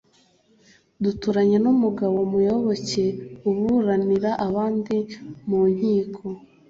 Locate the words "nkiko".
5.73-6.23